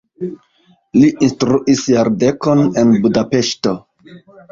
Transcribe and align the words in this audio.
Li 1.01 1.09
instruis 1.27 1.83
jardekon 1.95 2.63
en 2.85 2.95
Budapeŝto. 3.05 3.75